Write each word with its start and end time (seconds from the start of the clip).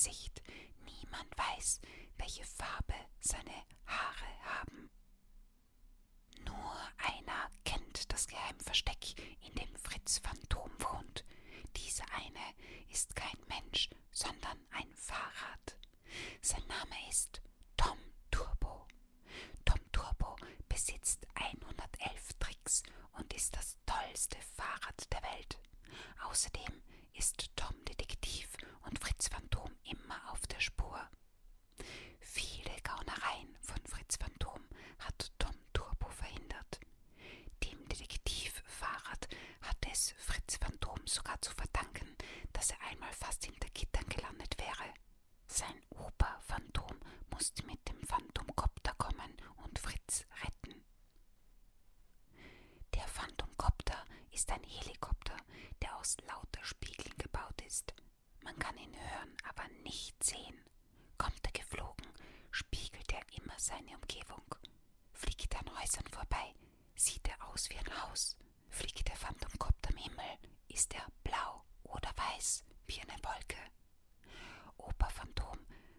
Gesicht. 0.00 0.40
Niemand 0.86 1.28
weiß, 1.36 1.78
welche 2.16 2.44
Farbe 2.44 2.94
seine 3.20 3.52
Haare 3.84 4.44
haben. 4.44 4.90
Nur 6.46 6.74
einer 6.96 7.50
kennt 7.66 8.10
das 8.10 8.26
Geheimversteck, 8.26 9.18
in 9.46 9.54
dem 9.56 9.76
Fritz 9.76 10.18
Phantom 10.20 10.70
wohnt. 10.78 11.26
Dieser 11.76 12.04
eine 12.12 12.40
ist 12.88 13.14
kein 13.14 13.36
Mensch, 13.48 13.90
sondern 14.10 14.58
ein 14.70 14.90
Fahrrad. 14.94 15.76
Sein 16.40 16.64
Name 16.66 16.96
ist 17.10 17.42
Tom 17.76 17.98
Turbo. 18.30 18.86
Tom 19.66 19.80
Turbo 19.92 20.34
besitzt 20.66 21.26
111 21.34 22.32
Tricks 22.38 22.82
und 23.18 23.34
ist 23.34 23.54
das 23.54 23.76
tollste 23.84 24.38
Fahrrad 24.56 25.12
der 25.12 25.22
Welt. 25.24 25.58
Außerdem 26.24 26.82
ist 27.12 27.50
Tom 27.56 27.74
Detektiv 27.84 28.48
und 28.82 28.98
Fritz 28.98 29.28
Phantom 29.28 29.70
immer 29.84 30.32
auf 30.32 30.46
der 30.46 30.60
Spur. 30.60 31.00
Viele 32.20 32.70
Gaunereien 32.82 33.56
von 33.60 33.80
Fritz 33.86 34.16
Phantom 34.16 34.62
hat 34.98 35.32
Tom 35.38 35.54
Turbo 35.72 36.08
verhindert. 36.10 36.80
Dem 37.64 37.86
Detektivfahrrad 37.88 39.28
hat 39.62 39.78
es 39.90 40.12
Fritz 40.18 40.56
Phantom 40.56 41.06
sogar 41.06 41.40
zu 41.40 41.52
verdanken, 41.52 42.16
dass 42.52 42.70
er 42.70 42.80
einmal 42.90 43.12
fast 43.12 43.44
hinter 43.44 43.68
Gittern 43.70 44.06
gelandet 44.08 44.56
wäre. 44.58 44.94
Sein 45.46 45.80
Opa 45.90 46.38
Phantom 46.40 46.98
musste 47.30 47.64
mit 47.66 47.86
dem 47.88 48.00
Phantomkopter 48.06 48.94
kommen 48.94 49.36
und 49.64 49.78
Fritz 49.78 50.24
retten. 50.44 50.84
Der 52.94 53.06
Phantomkopter 53.08 54.04
ist 54.32 54.50
ein 54.50 54.62
Helikopter, 54.64 55.36
der 55.82 55.96
aus 55.96 56.16
lauter 56.26 56.62
Spiegeln 56.64 57.16
gebaut 57.18 57.60
ist. 57.66 57.94
Man 58.42 58.58
kann 58.58 58.76
ihn 58.78 58.94
hören, 58.94 59.36
aber 59.48 59.66
nicht 59.84 60.19
sehen. 60.30 60.56
Kommt 61.18 61.44
er 61.44 61.52
geflogen, 61.52 62.06
spiegelt 62.50 63.12
er 63.12 63.22
immer 63.38 63.58
seine 63.58 63.94
Umgebung. 63.96 64.42
Fliegt 65.12 65.52
er 65.54 65.60
an 65.60 65.78
Häusern 65.80 66.06
vorbei, 66.08 66.54
sieht 66.94 67.26
er 67.28 67.48
aus 67.48 67.68
wie 67.70 67.76
ein 67.78 68.02
Haus. 68.02 68.36
Fliegt 68.68 69.08
der 69.08 69.16
Phantomkopter 69.16 69.90
am 69.90 69.96
Himmel, 69.96 70.38
ist 70.68 70.94
er 70.94 71.06
blau 71.24 71.64
oder 71.84 72.10
weiß 72.16 72.64
wie 72.86 73.00
eine 73.00 73.18
Wolke. 73.22 73.60
Opa 74.76 75.08
Phantom 75.08 75.58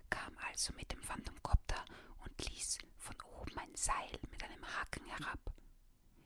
kam 0.09 0.35
also 0.49 0.73
mit 0.73 0.91
dem 0.91 1.01
Phantomkopter 1.03 1.83
und 2.23 2.49
ließ 2.49 2.77
von 2.97 3.15
oben 3.39 3.57
ein 3.57 3.75
Seil 3.75 4.19
mit 4.31 4.43
einem 4.43 4.65
Haken 4.75 5.05
herab. 5.05 5.39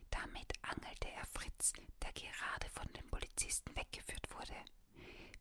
Damit 0.09 0.53
angelte 0.63 1.09
er 1.09 1.25
Fritz, 1.25 1.73
der 2.01 2.11
gerade 2.13 2.69
von 2.69 2.87
den 2.93 3.07
Polizisten 3.09 3.75
weggeführt 3.75 4.29
wurde. 4.31 4.55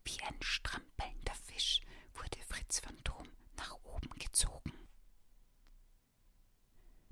Wie 0.04 0.20
ein 0.22 0.40
strampelnder 0.42 1.34
Fisch 1.34 1.80
wurde 2.14 2.40
Fritz 2.48 2.80
Phantom 2.80 3.26
nach 3.56 3.74
oben 3.84 4.10
gezogen. 4.18 4.72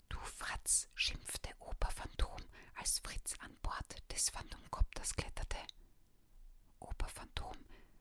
Du 0.09 0.19
Fratz, 0.21 0.89
schimpfte 0.95 1.51
Opa 1.61 1.91
Phantom, 1.91 2.41
als 2.75 2.99
Fritz 3.01 3.35
an 3.41 3.57
Bord 3.63 4.13
des 4.13 4.31
Phantomkopters 4.31 5.15
kletterte. 5.15 5.59
Opa 6.81 7.07
Phantom 7.09 7.57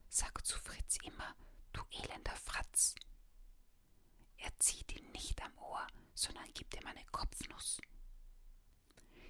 sagt 0.09 0.45
zu 0.45 0.57
Fritz 0.59 0.97
immer, 1.03 1.35
du 1.73 1.81
elender 1.91 2.35
Fratz. 2.35 2.95
Er 4.37 4.51
zieht 4.59 4.91
ihn 4.93 5.11
nicht 5.11 5.41
am 5.41 5.57
Ohr, 5.59 5.85
sondern 6.13 6.51
gibt 6.53 6.75
ihm 6.75 6.85
eine 6.87 7.05
Kopfnuss. 7.05 7.79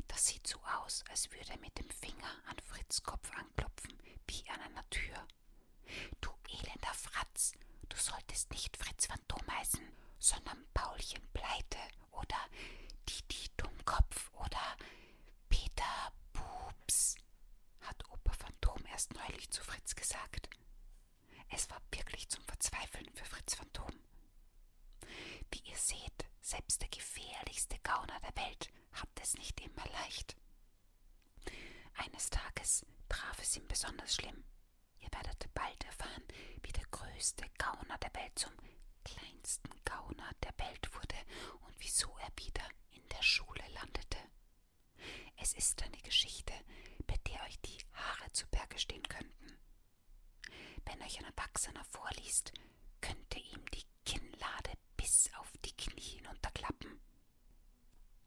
Das 0.08 0.26
sieht 0.28 0.48
so 0.48 0.60
aus, 0.64 1.04
als 1.10 1.30
würde 1.32 1.50
er 1.52 1.60
mit 1.60 1.78
dem 1.78 1.90
Finger 1.90 2.32
an 2.48 2.58
Fritz 2.66 3.04
Kopf 3.04 3.30
anklopfen, 3.38 3.98
wie 4.28 4.50
an 4.50 4.60
einer 4.62 4.90
Tür. 4.90 5.28
Du 6.22 6.32
elender 6.50 6.94
Fratz, 6.94 7.54
du 7.90 7.98
solltest 7.98 8.50
nicht 8.52 8.76
Fritz 8.78 9.08
Phantom 9.08 9.42
heißen, 9.48 9.86
sondern 10.20 10.66
Paulchen 10.74 11.26
Pleite 11.34 11.78
oder 12.12 12.38
Didi 13.08 13.50
Dummkopf 13.58 14.32
oder 14.34 14.78
Peter 15.50 16.12
Pups, 16.34 17.16
hat 17.82 18.04
Opa 18.10 18.34
Phantom 18.34 18.84
erst 18.92 19.14
neulich 19.14 19.50
zu 19.52 19.64
Fritz 19.64 19.96
gesagt. 19.96 20.50
Es 21.50 21.70
war 21.70 21.82
wirklich 21.92 22.30
zum 22.30 22.44
Verzweifeln 22.46 23.10
für 23.14 23.26
Fritz 23.26 23.56
Phantom. 23.56 23.92
Wie 25.52 25.60
ihr 25.70 25.78
seht, 25.78 26.26
selbst 26.52 26.82
der 26.82 26.90
gefährlichste 26.90 27.80
Gauner 27.80 28.20
der 28.20 28.36
Welt 28.44 28.70
hat 28.92 29.10
es 29.22 29.36
nicht 29.36 29.62
immer 29.62 29.86
leicht. 30.02 30.36
Eines 31.94 32.30
Tages 32.30 32.86
traf 33.08 33.40
es 33.42 33.56
ihm 33.56 33.66
besonders 33.70 34.16
schlimm. 34.16 34.44
Ihr 35.00 35.10
werdet 35.14 35.50
bald 35.54 35.82
erfahren, 35.86 36.24
wie 36.64 36.74
der 36.74 36.86
größte 36.92 37.46
Gauner 37.58 37.98
der 38.00 38.14
Welt 38.16 38.38
zum 38.38 38.52
kleinsten 39.06 39.70
Gauner 39.86 40.30
der 40.44 40.54
Welt 40.58 40.94
wurde 40.94 41.16
und 41.62 41.74
wieso 41.80 42.14
er 42.18 42.32
wieder 42.36 42.68
in 42.92 43.08
der 43.08 43.24
Schule 43.24 43.64
landete. 43.76 44.18
Es 45.38 45.54
ist 45.54 45.82
eine 45.84 46.02
Geschichte, 46.02 46.54
bei 47.08 47.16
der 47.28 47.42
euch 47.44 47.60
die 47.62 47.78
Haare 47.94 48.30
zu 48.34 48.46
Berge 48.48 48.78
stehen 48.78 49.08
könnten. 49.08 49.58
Wenn 50.84 51.02
euch 51.02 51.18
ein 51.18 51.34
Erwachsener 51.34 51.86
vorliest, 51.86 52.52
könnte 53.00 53.40
ihm 53.40 53.66
die 53.74 53.86
Kinnlade 54.06 54.72
bis 54.98 55.30
auf 55.40 55.52
die 55.66 55.76
Knie 55.76 56.02
hinunterklappen. 56.18 57.00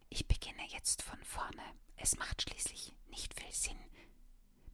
Ich 0.09 0.27
beginne 0.27 0.67
jetzt 0.69 1.03
von 1.03 1.23
vorne. 1.25 1.63
Es 1.97 2.17
macht 2.17 2.43
schließlich 2.43 2.93
nicht 3.09 3.39
viel 3.39 3.53
Sinn, 3.53 3.79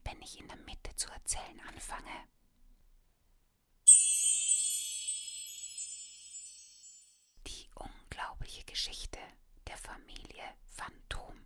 wenn 0.04 0.20
ich 0.22 0.38
in 0.38 0.48
der 0.48 0.56
Mitte 0.58 0.94
zu 0.96 1.10
erzählen 1.10 1.60
anfange. 1.68 2.28
Die 7.46 7.68
unglaubliche 7.74 8.64
Geschichte 8.82 9.18
der 9.66 9.76
Familie 9.76 10.42
Phantom. 10.64 11.38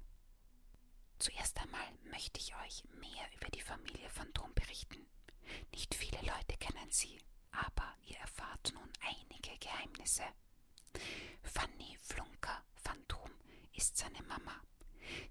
Zuerst 1.18 1.60
einmal 1.60 1.90
möchte 2.04 2.38
ich 2.38 2.54
euch 2.54 2.84
mehr 3.00 3.26
über 3.34 3.48
die 3.48 3.60
Familie 3.60 4.08
Phantom 4.08 4.54
berichten. 4.54 5.04
Nicht 5.72 5.96
viele 5.96 6.18
Leute 6.18 6.56
kennen 6.60 6.88
sie, 6.92 7.18
aber 7.50 7.92
ihr 8.06 8.18
erfahrt 8.18 8.72
nun 8.74 8.88
einige 9.00 9.58
Geheimnisse. 9.58 10.22
Fanny 11.42 11.98
Flunker 12.02 12.62
Phantom 12.76 13.32
ist 13.72 13.96
seine 13.96 14.22
Mama. 14.22 14.54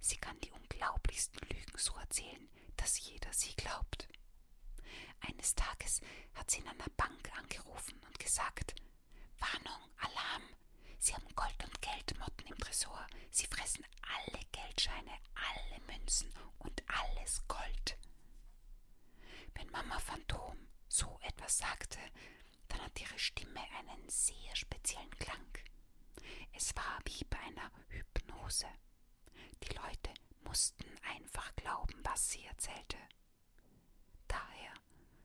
Sie 0.02 0.18
kann 0.18 0.38
die 0.42 0.52
unglaublichsten 0.52 1.40
Lügen 1.48 1.78
so 1.78 1.96
erzählen, 1.96 2.50
dass 2.76 3.00
jeder 3.00 3.32
sie 3.32 3.56
glaubt. 3.56 4.10
Eines 5.22 5.56
Tages 5.56 6.02
hat 6.34 6.52
sie 6.52 6.60
in 6.60 6.68
einer 6.68 6.90
Bank 6.98 7.32
angerufen 7.38 7.98
und 8.06 8.20
gesagt, 8.20 8.76
Warnung, 9.40 9.90
Alarm, 10.00 10.44
Sie 11.04 11.14
haben 11.14 11.36
Gold 11.36 11.64
und 11.66 11.82
Geldmotten 11.82 12.48
im 12.48 12.58
Tresor. 12.58 13.06
Sie 13.30 13.46
fressen 13.48 13.86
alle 14.02 14.40
Geldscheine, 14.54 15.12
alle 15.36 15.82
Münzen 15.82 16.32
und 16.60 16.82
alles 16.88 17.46
Gold. 17.48 17.98
Wenn 19.56 19.70
Mama 19.72 20.00
Phantom 20.00 20.58
so 20.88 21.20
etwas 21.24 21.58
sagte, 21.58 22.00
dann 22.70 22.82
hat 22.82 23.02
ihre 23.02 23.20
Stimme 23.20 23.60
einen 23.80 24.08
sehr 24.10 24.56
speziellen 24.56 25.12
Klang. 25.20 25.58
Es 26.54 26.74
war 26.76 27.00
wie 27.06 27.26
bei 27.26 27.40
einer 27.40 27.70
Hypnose 27.90 28.68
mussten 30.54 30.86
einfach 31.02 31.56
glauben, 31.56 31.96
was 32.04 32.30
sie 32.30 32.46
erzählte. 32.46 32.98
Daher 34.28 34.74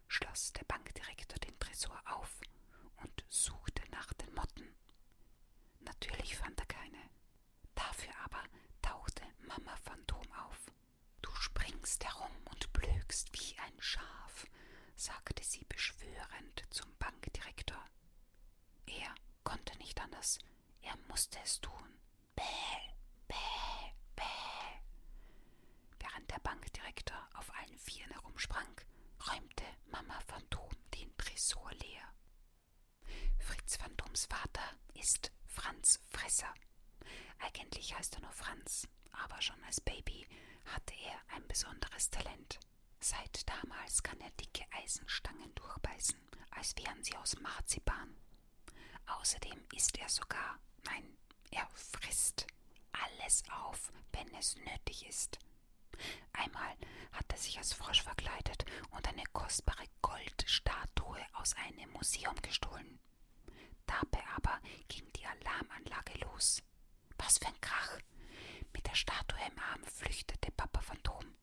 schloss 0.06 0.54
der 0.54 0.64
Bankdirektor 0.64 1.38
den 1.40 1.58
Tresor 1.58 2.00
auf 2.06 2.40
und 3.02 3.24
suchte 3.28 3.82
nach 3.90 4.10
den 4.14 4.32
Motten. 4.32 4.74
Natürlich 6.00 6.36
fand 6.36 6.58
er 6.60 6.66
keine. 6.66 7.10
Dafür 7.74 8.12
aber 8.24 8.42
tauchte 8.82 9.22
Mama 9.48 9.74
Phantom 9.76 10.22
auf. 10.46 10.66
Du 11.22 11.30
springst 11.34 12.04
herum 12.04 12.30
und 12.50 12.72
blökst 12.72 13.28
wie 13.32 13.58
ein 13.58 13.80
Schaf, 13.80 14.46
sagte 14.96 15.42
sie 15.42 15.64
beschwörend 15.64 16.64
zum 16.70 16.88
Bankdirektor. 16.98 17.82
Er 18.86 19.12
konnte 19.42 19.76
nicht 19.78 20.00
anders, 20.00 20.38
er 20.82 20.96
musste 21.08 21.38
es 21.44 21.60
tun. 21.60 21.98
Bäh, 22.36 22.44
bäh, 23.26 23.92
bäh. 24.14 24.22
Während 25.98 26.30
der 26.30 26.38
Bankdirektor 26.40 27.28
auf 27.34 27.50
allen 27.56 27.76
Vieren 27.76 28.12
herumsprang, 28.12 28.80
räumte 29.28 29.64
Mama 29.90 30.18
Phantom 30.28 30.70
den 30.94 31.16
Tresor 31.16 31.72
leer. 31.72 32.14
Fritz 33.40 33.76
Phantoms 33.76 34.26
Vater 34.26 34.76
ist 34.94 35.32
Franz 35.58 35.98
Fresser. 36.06 36.54
Eigentlich 37.40 37.92
heißt 37.96 38.14
er 38.14 38.20
nur 38.20 38.30
Franz, 38.30 38.86
aber 39.10 39.42
schon 39.42 39.60
als 39.64 39.80
Baby 39.80 40.24
hatte 40.66 40.94
er 41.04 41.34
ein 41.34 41.44
besonderes 41.48 42.10
Talent. 42.10 42.60
Seit 43.00 43.48
damals 43.48 44.04
kann 44.04 44.20
er 44.20 44.30
dicke 44.32 44.64
Eisenstangen 44.70 45.52
durchbeißen, 45.56 46.16
als 46.50 46.76
wären 46.76 47.02
sie 47.02 47.16
aus 47.16 47.40
Marzipan. 47.40 48.16
Außerdem 49.06 49.60
isst 49.74 49.98
er 49.98 50.08
sogar, 50.08 50.60
nein, 50.84 51.16
er 51.50 51.66
frisst 51.74 52.46
alles 52.92 53.42
auf, 53.50 53.92
wenn 54.12 54.32
es 54.36 54.54
nötig 54.58 55.08
ist. 55.08 55.40
Einmal 56.34 56.76
hat 57.10 57.26
er 57.30 57.38
sich 57.38 57.58
als 57.58 57.72
Frosch 57.72 58.02
verkleidet 58.02 58.64
und 58.90 59.08
eine 59.08 59.24
kostbare 59.32 59.86
Goldstatue 60.02 61.26
aus 61.32 61.54
einem 61.56 61.90
Museum 61.90 62.36
gestohlen. 62.42 63.00
Dabei 63.88 64.22
aber 64.36 64.60
ging 64.88 65.10
die 65.14 65.26
Alarmanlage 65.26 66.18
los. 66.24 66.62
Was 67.18 67.38
für 67.38 67.46
ein 67.48 67.60
Krach! 67.60 67.98
Mit 68.72 68.86
der 68.86 68.94
Statue 68.94 69.40
im 69.50 69.58
Arm 69.58 69.82
flüchtete 69.84 70.52
Papa 70.52 70.80
Phantom. 70.80 71.34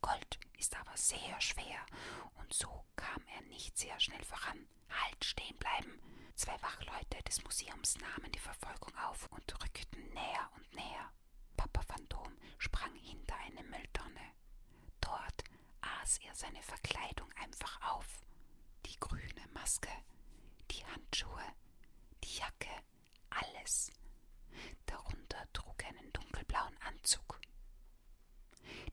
Gold 0.00 0.38
ist 0.58 0.76
aber 0.76 0.96
sehr 0.96 1.40
schwer, 1.40 1.84
und 2.36 2.52
so 2.54 2.84
kam 2.96 3.22
er 3.34 3.42
nicht 3.42 3.76
sehr 3.76 3.98
schnell 4.00 4.22
voran. 4.24 4.66
Halt, 4.88 5.24
stehen 5.24 5.56
bleiben! 5.58 6.00
Zwei 6.34 6.56
Wachleute 6.62 7.22
des 7.24 7.42
Museums 7.42 7.96
nahmen 7.98 8.30
die 8.32 8.38
Verfolgung 8.38 8.96
auf 8.98 9.26
und 9.32 9.62
rückten 9.62 10.08
näher 10.10 10.48
und 10.56 10.74
näher. 10.74 11.12
Papa 11.56 11.82
Phantom 11.82 12.32
sprang 12.58 12.94
hinter 12.94 13.34
eine 13.36 13.64
Mülltonne. 13.64 14.32
Dort 15.00 15.44
aß 15.80 16.18
er 16.18 16.34
seine 16.34 16.62
Verkleidung 16.62 17.28
einfach 17.42 17.80
auf. 17.92 18.06
Die 18.86 18.98
grüne 19.00 19.46
Maske, 19.52 19.90
die 20.70 20.84
Handschuhe, 20.86 21.44
alles. 23.68 23.90
Darunter 24.86 25.46
trug 25.52 25.82
er 25.82 25.88
einen 25.90 26.12
dunkelblauen 26.12 26.76
Anzug. 26.78 27.40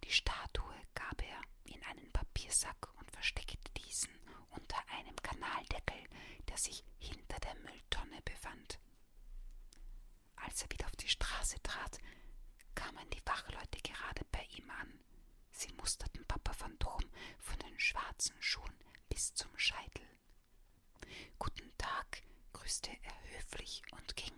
Die 0.04 0.12
Statue 0.12 0.76
gab 0.94 1.22
er 1.22 1.42
in 1.64 1.82
einen 1.84 2.12
Papiersack 2.12 2.90
und 3.00 3.10
versteckte 3.12 3.58
diesen 3.78 4.12
unter 4.50 4.78
einem 4.90 5.16
Kanaldeckel, 5.18 6.04
der 6.50 6.58
sich 6.58 6.84
hinter 7.00 7.40
der 7.40 7.56
Mülltonne 7.56 8.22
befand. 8.24 8.80
Als 10.36 10.62
er 10.62 10.72
wieder 10.72 10.86
auf 10.88 10.96
die 10.98 11.08
Straße 11.08 11.62
trat, 11.64 11.98
kamen 12.74 13.10
die 13.12 13.26
Wachleute 13.26 13.80
gerade 13.82 14.26
bei 14.32 14.44
ihm 14.58 14.70
an. 14.70 15.00
Sie 15.52 15.72
musterten 15.74 16.26
Papa 16.28 16.54
Phantom 16.54 17.02
von 17.40 17.60
den 17.60 17.80
schwarzen 17.80 18.36
Schuhen 18.42 18.76
bis 19.10 19.34
zum 19.34 19.58
Scheitel. 19.58 20.06
Guten 21.40 21.72
Tag, 21.78 22.22
grüßte 22.54 22.90
er 23.04 23.38
höflich 23.38 23.82
und 23.92 24.16
ging. 24.16 24.34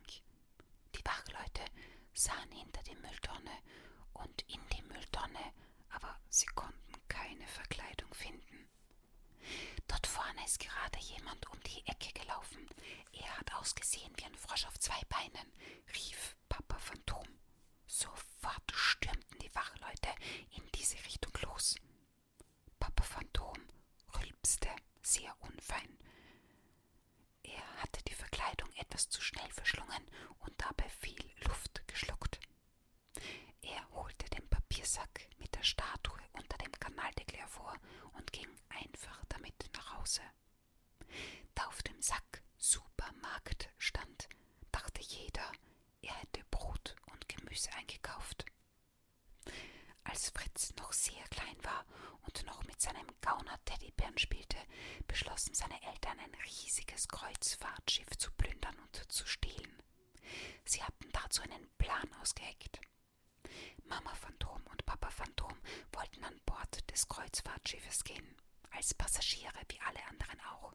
Die 0.96 1.06
Wachleute 1.06 1.66
sahen 2.14 2.52
hinter 2.52 2.82
die 2.84 2.96
Mülltonne 2.96 3.52
und 4.14 4.42
in 4.44 4.62
die 4.74 4.82
Mülltonne, 4.84 5.54
aber 5.90 6.20
sie 6.30 6.48
konnten 6.48 6.94
keine 7.08 7.48
Verkleidung 7.48 8.14
finden. 8.14 8.70
Dort 9.88 10.08
vorne 10.08 10.44
ist 10.46 10.60
gerade 10.60 11.00
jemand 11.00 11.50
um 11.52 11.60
die 11.64 11.86
Ecke 11.88 12.12
gelaufen. 12.20 12.68
Er 13.14 13.38
hat 13.38 13.54
ausgesehen 13.56 14.12
wie 14.18 14.26
ein 14.26 14.36
Frosch 14.36 14.66
auf 14.66 14.78
zwei 14.80 15.00
Beinen, 15.10 15.52
rief 15.96 16.36
Papa 16.50 16.78
Phantom. 16.80 17.26
Sofort 17.86 18.72
stürmten 18.74 19.40
die 19.40 19.54
Wachleute 19.56 20.10
in 20.56 20.64
diese 20.76 20.98
Richtung 21.06 21.32
los. 21.44 21.76
Papa 22.80 23.04
Phantom 23.04 23.58
rülpste 24.20 24.70
sehr 25.02 25.34
unfein. 25.42 25.98
Er 27.44 27.82
hatte 27.82 28.04
die 28.04 28.14
Verkleidung 28.14 28.72
etwas 28.74 29.10
zu 29.10 29.22
schnell 29.22 29.50
verschlungen 29.52 30.06
und 30.40 30.54
dabei 30.58 30.90
viel 30.90 31.24
Luft 31.48 31.88
geschluckt. 31.88 32.40
Er 33.62 33.90
holte 33.92 34.30
den 34.30 34.48
Papiersack 34.50 35.28
mit 35.40 35.54
der 35.56 35.64
Statue 35.64 36.20
unter 36.34 36.58
dem 36.58 36.72
Kanaldeckel 36.74 37.40
hervor 37.40 37.74
und 38.14 38.32
ging 38.32 38.48
einfach 38.70 39.24
damit 39.30 39.70
nach 39.76 39.98
Hause. 39.98 40.22
Da 41.56 41.66
auf 41.68 41.82
dem 41.84 42.02
Sack 42.02 42.44
Supermarkt 42.58 43.70
stand, 43.78 44.28
dachte 44.72 45.02
jeder, 45.02 45.52
er 46.02 46.14
hätte 46.16 46.44
Brot 46.52 46.96
und 47.12 47.28
Eingekauft. 48.08 48.46
Als 50.04 50.30
Fritz 50.30 50.74
noch 50.78 50.94
sehr 50.94 51.24
klein 51.30 51.58
war 51.64 51.86
und 52.22 52.46
noch 52.46 52.64
mit 52.64 52.80
seinem 52.82 53.08
Gauner 53.22 53.60
Teddybären 53.66 54.18
spielte, 54.18 54.58
beschlossen 55.08 55.54
seine 55.54 55.82
Eltern 55.84 56.18
ein 56.20 56.34
riesiges 56.46 57.08
Kreuzfahrtschiff 57.08 58.10
zu 58.18 58.32
plündern 58.32 58.78
und 58.80 59.12
zu 59.12 59.26
stehlen. 59.26 59.84
Sie 60.66 60.82
hatten 60.84 61.10
dazu 61.12 61.42
einen 61.42 61.70
Plan 61.78 62.10
ausgeheckt. 62.22 62.80
Mama 63.86 64.14
Phantom 64.16 64.66
und 64.68 64.86
Papa 64.86 65.10
Phantom 65.10 65.58
wollten 65.94 66.24
an 66.24 66.40
Bord 66.46 66.90
des 66.92 67.08
Kreuzfahrtschiffes 67.08 68.04
gehen, 68.04 68.36
als 68.72 68.94
Passagiere 68.94 69.60
wie 69.70 69.80
alle 69.82 70.04
anderen 70.08 70.40
auch. 70.42 70.74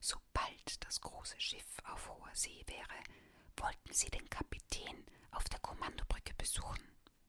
Sobald 0.00 0.84
das 0.84 1.00
große 1.00 1.40
Schiff 1.40 1.78
auf 1.84 2.08
hoher 2.08 2.34
See 2.34 2.62
wäre, 2.66 3.02
wollten 3.56 3.92
sie 3.92 4.10
den 4.10 4.28
Kapitän 4.30 5.04
auf 5.32 5.44
der 5.44 5.60
Kommandobrücke 5.60 6.34
besuchen. 6.34 6.80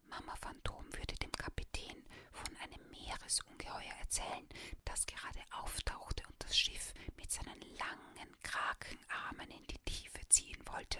Mama 0.09 0.35
Phantom 0.35 0.85
würde 0.93 1.15
dem 1.15 1.31
Kapitän 1.31 2.03
von 2.31 2.55
einem 2.57 2.89
Meeresungeheuer 2.89 3.93
erzählen, 3.99 4.47
das 4.85 5.05
gerade 5.05 5.39
auftauchte 5.51 6.23
und 6.27 6.35
das 6.39 6.57
Schiff 6.57 6.93
mit 7.17 7.31
seinen 7.31 7.61
langen 7.77 8.35
Krakenarmen 8.43 9.49
in 9.51 9.63
die 9.67 9.79
Tiefe 9.85 10.21
ziehen 10.29 10.61
wollte. 10.65 10.99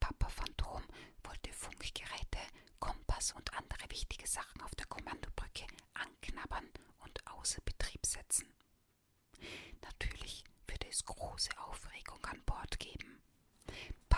Papa 0.00 0.28
Phantom 0.28 0.82
wollte 1.24 1.52
Funkgeräte, 1.52 2.38
Kompass 2.78 3.32
und 3.32 3.52
andere 3.54 3.90
wichtige 3.90 4.26
Sachen 4.26 4.60
auf 4.62 4.74
der 4.74 4.86
Kommandobrücke 4.86 5.66
anknabbern 5.94 6.68
und 7.00 7.26
außer 7.26 7.60
Betrieb 7.62 8.04
setzen. 8.06 8.46
Natürlich 9.82 10.44
würde 10.66 10.88
es 10.88 11.04
große 11.04 11.50
Aufregung 11.58 12.24
an 12.26 12.42
Bord 12.44 12.78
geben. 12.78 13.22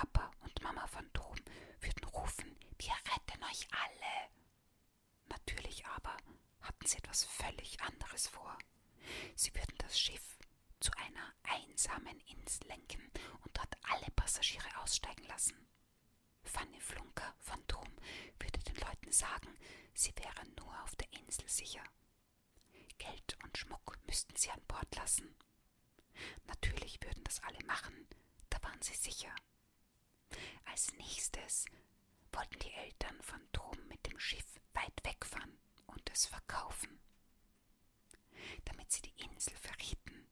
Papa 0.01 0.31
und 0.41 0.63
Mama 0.63 0.87
Phantom 0.87 1.37
würden 1.83 2.05
rufen, 2.05 2.57
wir 2.79 2.95
retten 3.13 3.45
euch 3.45 3.69
alle. 3.71 4.31
Natürlich 5.27 5.85
aber 5.89 6.17
hatten 6.63 6.87
sie 6.87 6.97
etwas 6.97 7.25
völlig 7.25 7.79
anderes 7.83 8.27
vor. 8.27 8.57
Sie 9.37 9.55
würden 9.55 9.77
das 9.77 10.01
Schiff 10.01 10.39
zu 10.81 10.91
einer 10.97 11.35
einsamen 11.43 12.19
Insel 12.21 12.67
lenken 12.69 13.03
und 13.45 13.55
dort 13.55 13.77
alle 13.83 14.11
Passagiere 14.17 14.75
aussteigen 14.83 15.25
lassen. 15.27 15.69
Fanny 16.45 16.81
Flunker 16.81 17.35
Phantom 17.39 17.87
würde 18.39 18.59
den 18.61 18.77
Leuten 18.77 19.13
sagen, 19.13 19.55
sie 19.93 20.15
wären 20.17 20.55
nur 20.55 20.83
auf 20.83 20.97
der 20.97 21.13
Insel 21.13 21.47
sicher. 21.47 21.85
Geld 22.97 23.37
und 23.45 23.59
Schmuck 23.59 23.99
müssten 24.07 24.35
sie 24.35 24.51
an 24.51 24.65
Bord 24.67 24.97
lassen. 24.97 25.37
Natürlich 26.47 26.99
würden 27.03 27.23
das 27.25 27.43
alle 27.43 27.63
machen, 27.67 28.09
da 28.49 28.63
waren 28.63 28.81
sie 28.81 28.95
sicher. 28.95 29.35
Als 30.81 30.95
nächstes 30.95 31.67
wollten 32.33 32.59
die 32.61 32.73
Eltern 32.73 33.21
von 33.21 33.47
Tom 33.53 33.77
mit 33.89 34.07
dem 34.07 34.19
Schiff 34.19 34.59
weit 34.73 34.99
wegfahren 35.05 35.61
und 35.89 36.11
es 36.11 36.25
verkaufen. 36.25 36.99
Damit 38.65 38.91
sie 38.91 39.03
die 39.03 39.23
Insel 39.25 39.55
verrieten, 39.59 40.27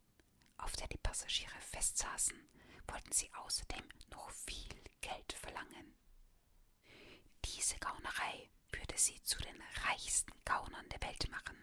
auf 0.57 0.75
der 0.77 0.89
die 0.89 0.97
Passagiere 0.97 1.61
festsaßen, 1.61 2.49
wollten 2.87 3.13
sie 3.13 3.31
außerdem 3.35 3.87
noch 4.11 4.31
viel 4.31 4.73
Geld 5.03 5.35
verlangen. 5.35 5.95
Diese 7.45 7.77
Gaunerei 7.77 8.49
würde 8.73 8.97
sie 8.97 9.23
zu 9.25 9.39
den 9.43 9.63
reichsten 9.85 10.33
Gaunern 10.47 10.89
der 10.89 11.03
Welt 11.03 11.31
machen. 11.31 11.59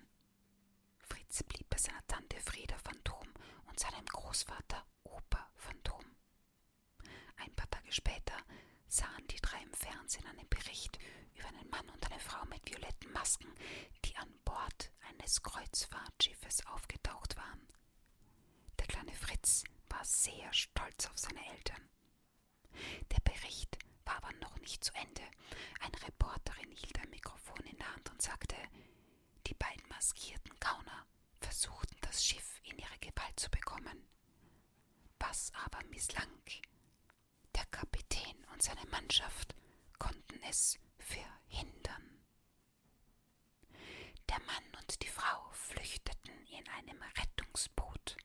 Fritz 1.00 1.42
blieb 1.42 1.68
bei 1.72 1.78
seiner 1.80 2.06
Tante 2.06 2.40
Frieda 2.40 2.78
Phantom 2.78 3.34
und 3.66 3.80
seinem 3.80 4.06
Großvater 4.06 4.86
Opa 5.06 5.50
Phantom. 5.56 6.06
Ein 7.38 7.56
paar 7.56 7.70
Tage 7.72 7.92
später 7.92 8.38
sahen 8.88 9.28
die 9.28 9.42
drei 9.42 9.62
im 9.62 9.74
Fernsehen 9.74 10.26
einen 10.28 10.48
Bericht 10.50 10.98
über 11.36 11.48
einen 11.50 11.70
Mann 11.70 11.90
und 11.90 12.06
eine 12.12 12.20
Frau 12.20 12.44
mit 12.46 12.68
violetten 12.70 13.12
Masken, 13.12 13.54
die 14.06 14.16
an 14.18 14.32
Bord 14.44 14.92
eines 15.10 15.42
Kreuzfahrtschiffes 15.42 16.66
aufgetaucht 16.68 17.36
waren. 17.38 17.68
Der 18.80 18.88
kleine 18.88 19.14
Fritz 19.14 19.64
war 19.90 20.04
sehr 20.04 20.52
stolz 20.54 21.08
auf 21.08 21.18
seine 21.18 21.46
Eltern. 21.54 21.90
Der 23.12 23.20
Bericht 23.22 23.78
war 24.06 24.18
aber 24.18 24.34
noch 24.34 24.58
nicht 24.60 24.84
zu 24.84 24.94
Ende. 24.94 25.24
Eine 25.80 26.02
Reporterin 26.04 26.72
hielt 26.72 27.00
ein 27.00 27.10
Mikrofon 27.10 27.60
in 27.66 27.78
der 27.78 27.92
Hand 27.94 28.10
und 28.12 28.22
sagte, 28.22 28.56
die 29.48 29.54
beiden 29.56 29.88
maskierten 29.90 30.54
Gauner 30.60 31.06
versuchten 31.40 31.96
das 32.02 32.24
Schiff 32.24 32.60
in 32.64 32.78
ihre 32.78 32.98
Gewalt 33.00 33.40
zu 33.40 33.50
bekommen. 33.50 34.08
Was 35.20 35.52
aber 35.66 35.84
misslang. 35.90 36.30
Seine 38.66 38.90
Mannschaft 38.90 39.54
konnten 40.00 40.42
es 40.50 40.80
verhindern. 40.98 42.26
Der 44.28 44.40
Mann 44.40 44.64
und 44.82 45.04
die 45.04 45.08
Frau 45.08 45.52
flüchteten 45.52 46.34
in 46.48 46.68
einem 46.70 47.00
Rettungsboot. 47.16 48.18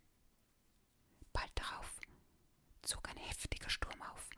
Bald 1.35 1.51
darauf 1.57 2.01
zog 2.81 3.07
ein 3.11 3.19
heftiger 3.19 3.69
Sturm 3.69 4.01
auf, 4.01 4.31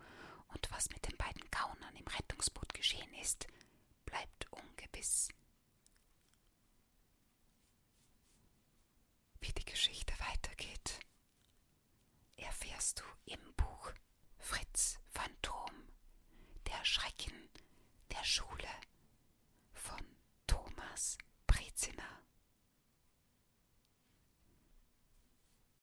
und 0.48 0.68
was 0.72 0.90
mit 0.90 1.06
den 1.06 1.16
beiden 1.16 1.48
Gaunern 1.52 1.94
im 1.94 2.08
Rettungsboot 2.08 2.74
geschehen 2.74 3.14
ist, 3.20 3.46
bleibt 4.04 4.50
ungewiss. 4.50 5.28
Wie 9.38 9.52
die 9.52 9.64
Geschichte 9.64 10.14
weitergeht, 10.18 10.98
erfährst 12.38 12.98
du 12.98 13.04
im 13.32 13.54
Buch 13.54 13.92
Schrecken 16.92 17.48
der 18.10 18.22
Schule 18.22 18.68
von 19.72 20.04
Thomas 20.46 21.16